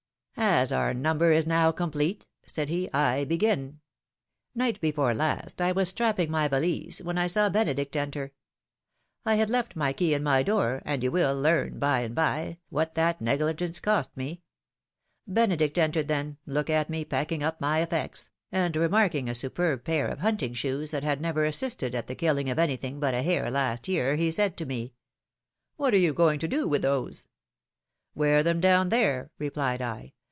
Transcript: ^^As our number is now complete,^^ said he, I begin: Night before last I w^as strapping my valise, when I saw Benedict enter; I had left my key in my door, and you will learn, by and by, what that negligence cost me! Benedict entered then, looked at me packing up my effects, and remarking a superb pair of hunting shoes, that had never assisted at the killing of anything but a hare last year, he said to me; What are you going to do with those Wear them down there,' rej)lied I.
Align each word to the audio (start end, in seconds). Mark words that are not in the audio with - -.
^^As 0.37 0.75
our 0.75 0.91
number 0.91 1.31
is 1.31 1.45
now 1.45 1.71
complete,^^ 1.71 2.25
said 2.49 2.67
he, 2.67 2.91
I 2.93 3.25
begin: 3.25 3.79
Night 4.55 4.81
before 4.81 5.13
last 5.13 5.61
I 5.61 5.71
w^as 5.71 5.87
strapping 5.87 6.31
my 6.31 6.47
valise, 6.47 6.99
when 6.99 7.15
I 7.17 7.27
saw 7.27 7.47
Benedict 7.49 7.95
enter; 7.95 8.31
I 9.23 9.35
had 9.35 9.51
left 9.51 9.75
my 9.75 9.93
key 9.93 10.15
in 10.15 10.23
my 10.23 10.41
door, 10.41 10.81
and 10.83 11.03
you 11.03 11.11
will 11.11 11.39
learn, 11.39 11.77
by 11.77 11.99
and 11.99 12.15
by, 12.15 12.57
what 12.69 12.95
that 12.95 13.21
negligence 13.21 13.79
cost 13.79 14.17
me! 14.17 14.41
Benedict 15.27 15.77
entered 15.77 16.07
then, 16.07 16.37
looked 16.47 16.71
at 16.71 16.89
me 16.89 17.05
packing 17.05 17.43
up 17.43 17.61
my 17.61 17.79
effects, 17.81 18.31
and 18.51 18.75
remarking 18.75 19.29
a 19.29 19.35
superb 19.35 19.83
pair 19.83 20.07
of 20.07 20.19
hunting 20.19 20.55
shoes, 20.55 20.89
that 20.89 21.03
had 21.03 21.21
never 21.21 21.45
assisted 21.45 21.93
at 21.93 22.07
the 22.07 22.15
killing 22.15 22.49
of 22.49 22.57
anything 22.57 22.99
but 22.99 23.13
a 23.13 23.21
hare 23.21 23.51
last 23.51 23.87
year, 23.87 24.15
he 24.15 24.31
said 24.31 24.57
to 24.57 24.65
me; 24.65 24.93
What 25.75 25.93
are 25.93 25.97
you 25.97 26.13
going 26.15 26.39
to 26.39 26.47
do 26.47 26.67
with 26.67 26.81
those 26.81 27.27
Wear 28.15 28.41
them 28.41 28.59
down 28.59 28.89
there,' 28.89 29.29
rej)lied 29.39 29.81
I. 29.81 30.13